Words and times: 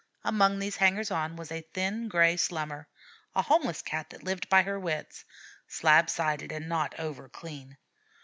Among 0.23 0.57
these 0.57 0.77
hangers 0.77 1.11
on 1.11 1.35
was 1.35 1.51
a 1.51 1.61
thin 1.61 2.07
gray 2.07 2.35
Slummer, 2.35 2.87
a 3.35 3.43
homeless 3.43 3.83
Cat 3.83 4.09
that 4.09 4.23
lived 4.23 4.49
by 4.49 4.63
her 4.63 4.79
wits 4.79 5.25
slab 5.67 6.09
sided 6.09 6.51
and 6.51 6.67
not 6.67 6.99
over 6.99 7.29
clean. 7.29 7.77